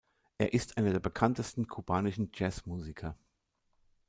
Er 0.39 0.53
ist 0.53 0.77
einer 0.79 0.93
der 0.93 0.99
bekanntesten 0.99 1.67
kubanischen 1.67 2.31
Jazzmusiker. 2.33 3.15